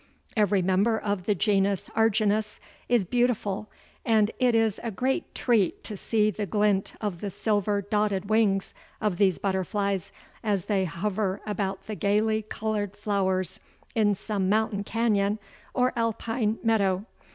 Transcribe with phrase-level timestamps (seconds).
[0.35, 2.59] Every member of the genus Argynnis
[2.89, 3.69] is beautiful
[4.03, 8.73] and it is a great treat to see the glint of the silver dotted wings
[8.99, 10.11] of these butterflies
[10.43, 13.59] as they hover about the gaily colored flowers
[13.93, 15.37] in some mountain canyon
[15.71, 17.05] or alpine meadow.